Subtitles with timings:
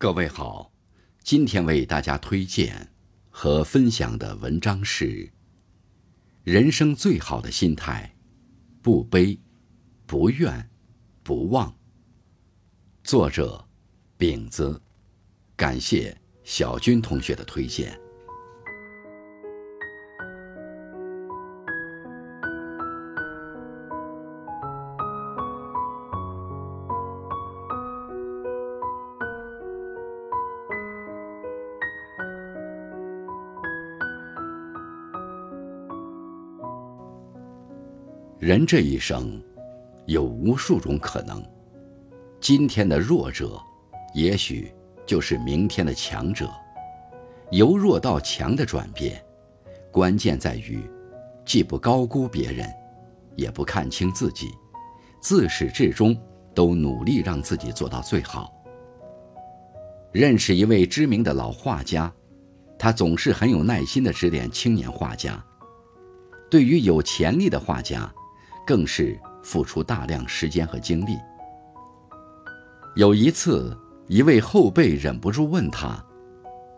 [0.00, 0.70] 各位好，
[1.24, 2.92] 今天为大家推荐
[3.30, 5.04] 和分享的文章是
[6.44, 8.14] 《人生最好的心态：
[8.80, 9.36] 不悲、
[10.06, 10.70] 不怨、
[11.24, 11.68] 不忘》。
[13.02, 13.66] 作者：
[14.16, 14.80] 饼子，
[15.56, 18.00] 感谢小军同学的推荐。
[38.40, 39.42] 人这一生，
[40.06, 41.42] 有无数种可能。
[42.40, 43.60] 今天的弱者，
[44.14, 44.72] 也许
[45.04, 46.48] 就是明天的强者。
[47.50, 49.20] 由弱到强的转变，
[49.90, 50.88] 关键在于，
[51.44, 52.72] 既不高估别人，
[53.34, 54.46] 也不看清自己，
[55.20, 56.16] 自始至终
[56.54, 58.54] 都努力让自己做到最好。
[60.12, 62.12] 认识一位知名的老画家，
[62.78, 65.44] 他总是很有耐心的指点青年画家。
[66.48, 68.10] 对于有潜力的画家，
[68.68, 71.16] 更是付出大量时间和精力。
[72.96, 73.74] 有一次，
[74.08, 76.04] 一位后辈忍不住问他：“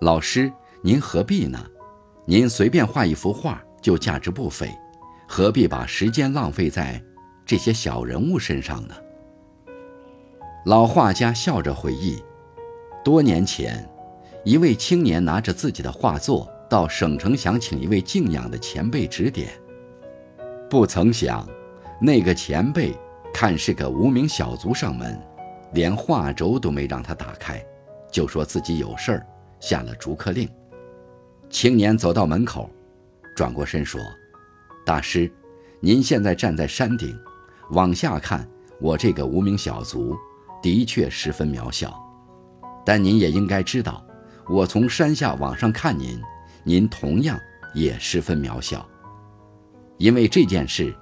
[0.00, 0.52] 老师，
[0.84, 1.58] 您何必呢？
[2.24, 4.72] 您随便画一幅画就价值不菲，
[5.26, 7.02] 何必把时间浪费在
[7.44, 8.94] 这些小人物身上呢？”
[10.66, 12.22] 老画家笑着回忆：
[13.04, 13.84] 多年前，
[14.44, 19.48] 一位青年拿着自己的画作到省城，想请一位敬仰的前辈指点，
[20.68, 21.44] 不曾想。
[22.02, 22.96] 那个前辈
[23.30, 25.20] 看是个无名小卒上门，
[25.74, 27.62] 连画轴都没让他打开，
[28.10, 29.26] 就说自己有事儿，
[29.60, 30.48] 下了逐客令。
[31.50, 32.70] 青年走到门口，
[33.36, 34.00] 转过身说
[34.86, 35.30] ：“大师，
[35.78, 37.14] 您现在站在山顶，
[37.72, 38.48] 往下看，
[38.80, 40.16] 我这个无名小卒
[40.62, 41.94] 的确十分渺小。
[42.82, 44.02] 但您也应该知道，
[44.48, 46.18] 我从山下往上看您，
[46.64, 47.38] 您同样
[47.74, 48.88] 也十分渺小。
[49.98, 50.96] 因为这件事。”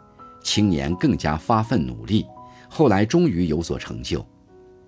[0.49, 2.27] 青年更加发奋努力，
[2.71, 4.27] 后来终于有所成就。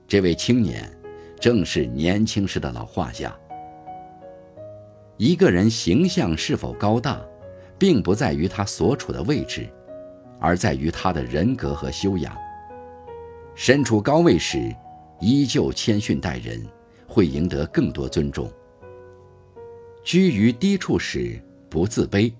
[0.09, 0.91] 这位青年
[1.39, 3.31] 正是年轻时的老画家。
[5.19, 7.21] 一个人形象是否高大，
[7.79, 9.69] 并不在于他所处的位置，
[10.41, 12.35] 而在于他的人格和修养。
[13.55, 14.75] 身处高位时，
[15.21, 16.67] 依旧谦逊待人，
[17.07, 18.47] 会赢得更多尊重；
[20.03, 21.39] 居于低处时，
[21.69, 22.33] 不自卑，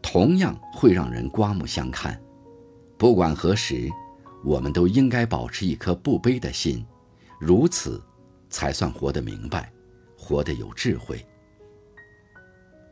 [0.00, 2.18] 同样会让人刮目相看。
[3.02, 3.90] 不管何时，
[4.44, 6.86] 我们都应该保持一颗不卑的心，
[7.40, 8.00] 如此，
[8.48, 9.72] 才算活得明白，
[10.16, 11.20] 活得有智慧。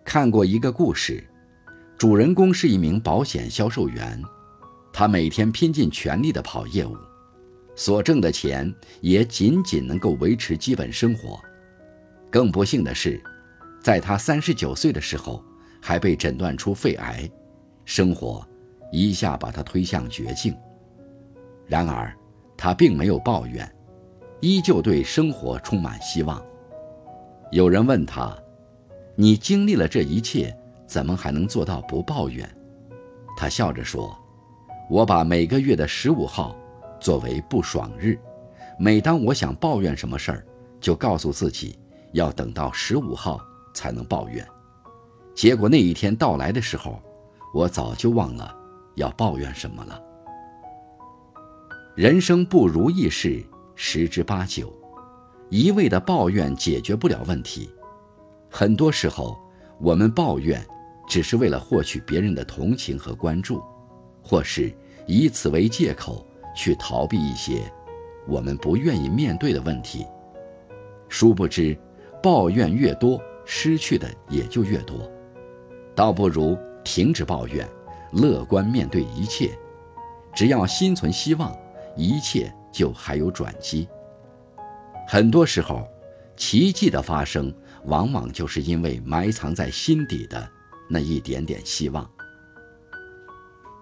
[0.04, 1.24] 看过一个故事，
[1.96, 4.20] 主人公是一名保险销售员，
[4.92, 6.96] 他每天拼尽全力地跑业务，
[7.76, 11.40] 所挣的钱也仅仅能够维持基本生活。
[12.32, 13.22] 更不幸的是，
[13.80, 15.40] 在他三十九岁的时候，
[15.80, 17.30] 还被诊断出肺癌，
[17.84, 18.44] 生活。
[18.90, 20.56] 一下把他推向绝境。
[21.66, 22.12] 然而，
[22.56, 23.70] 他并没有抱怨，
[24.40, 26.44] 依旧对生活充满希望。
[27.52, 28.36] 有人问他
[29.16, 30.54] ：“你经历了这一切，
[30.86, 32.48] 怎么还能做到不抱怨？”
[33.36, 34.16] 他笑着说
[34.90, 36.56] ：“我把每个月的十五号
[37.00, 38.18] 作为不爽日，
[38.78, 40.46] 每当我想抱怨什么事儿，
[40.80, 41.78] 就告诉自己
[42.12, 43.40] 要等到十五号
[43.72, 44.46] 才能抱怨。
[45.34, 47.00] 结果那一天到来的时候，
[47.54, 48.56] 我早就忘了。”
[48.94, 50.00] 要抱怨什么了？
[51.96, 54.72] 人生不如意事十之八九，
[55.48, 57.70] 一味的抱怨解决不了问题。
[58.48, 59.38] 很多时候，
[59.80, 60.64] 我们抱怨
[61.08, 63.62] 只是为了获取别人的同情和关注，
[64.22, 64.72] 或是
[65.06, 67.62] 以此为借口去逃避一些
[68.26, 70.06] 我们不愿意面对的问题。
[71.08, 71.76] 殊不知，
[72.22, 75.10] 抱怨越多，失去的也就越多。
[75.94, 77.68] 倒不如停止抱怨。
[78.12, 79.56] 乐观面对一切，
[80.34, 81.56] 只要心存希望，
[81.96, 83.88] 一切就还有转机。
[85.06, 85.88] 很多时候，
[86.36, 87.54] 奇迹的发生，
[87.84, 90.48] 往往就是因为埋藏在心底的
[90.88, 92.08] 那一点点希望。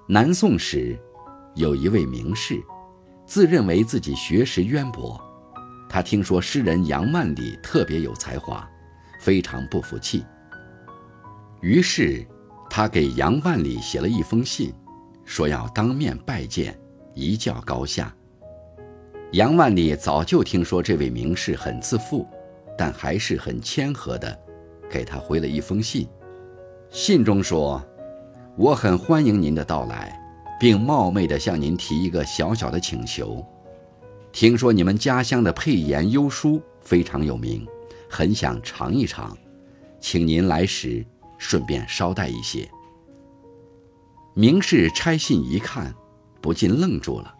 [0.06, 0.98] 南宋时，
[1.54, 2.62] 有一位名士，
[3.26, 5.20] 自认为自己学识渊博，
[5.88, 8.68] 他听说诗人杨万里特别有才华，
[9.20, 10.24] 非常不服气，
[11.60, 12.26] 于是。
[12.70, 14.72] 他给杨万里写了一封信，
[15.24, 16.78] 说要当面拜见，
[17.14, 18.14] 一较高下。
[19.32, 22.26] 杨万里早就听说这位名士很自负，
[22.76, 24.38] 但还是很谦和的，
[24.88, 26.08] 给他回了一封信。
[26.90, 27.84] 信中说
[28.56, 30.18] ：“我很欢迎您的到来，
[30.58, 33.44] 并冒昧的向您提一个小小的请求。
[34.32, 37.66] 听说你们家乡的佩言优书非常有名，
[38.08, 39.36] 很想尝一尝，
[40.00, 41.04] 请您来时
[41.38, 42.68] 顺便捎带一些。
[44.34, 45.94] 明氏拆信一看，
[46.40, 47.34] 不禁愣住了，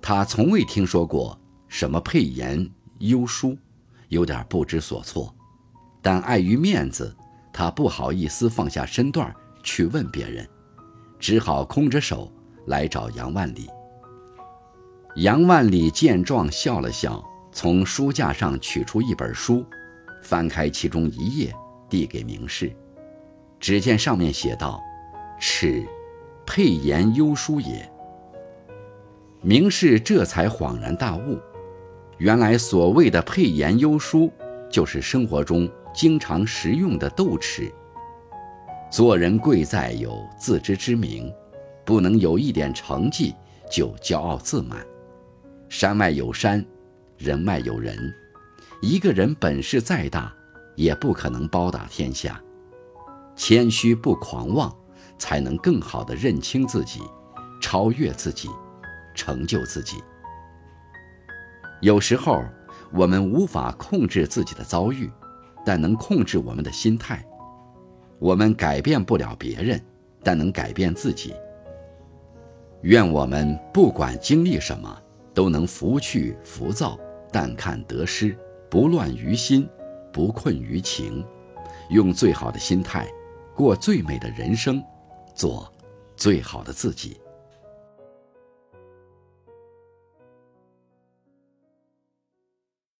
[0.00, 2.68] 他从未听说过什么佩言
[2.98, 3.56] 幽书，
[4.08, 5.34] 有点不知所措，
[6.02, 7.16] 但碍于面子，
[7.52, 10.48] 他不好意思放下身段去问别人，
[11.18, 12.32] 只好空着手
[12.66, 13.68] 来找杨万里。
[15.16, 19.66] 杨万里见状笑了笑，从书架上取出一本书，
[20.22, 21.52] 翻开其中一页，
[21.88, 22.72] 递给明氏。
[23.60, 24.82] 只见上面写道
[25.38, 25.84] ：“此
[26.46, 27.88] 佩言幽书也。”
[29.42, 31.38] 明氏这才恍然大悟，
[32.18, 34.32] 原来所谓的佩言幽书，
[34.70, 37.72] 就是生活中经常食用的豆豉。
[38.90, 41.32] 做人贵在有自知之明，
[41.84, 43.34] 不能有一点成绩
[43.70, 44.84] 就骄傲自满。
[45.68, 46.64] 山外有山，
[47.16, 47.96] 人外有人。
[48.82, 50.34] 一个人本事再大，
[50.74, 52.42] 也不可能包打天下。
[53.42, 54.70] 谦虚不狂妄，
[55.18, 57.00] 才能更好地认清自己，
[57.58, 58.50] 超越自己，
[59.14, 59.96] 成就自己。
[61.80, 62.44] 有时候，
[62.92, 65.10] 我们无法控制自己的遭遇，
[65.64, 67.24] 但能控制我们的心态。
[68.18, 69.82] 我们改变不了别人，
[70.22, 71.34] 但能改变自己。
[72.82, 75.00] 愿我们不管经历什么。
[75.32, 76.98] 都能拂去浮躁，
[77.32, 78.36] 淡看得失，
[78.68, 79.66] 不乱于心，
[80.12, 81.24] 不困于情，
[81.88, 83.08] 用最好的心态
[83.60, 84.82] 过最美的人生，
[85.34, 85.70] 做
[86.16, 87.20] 最好的自己。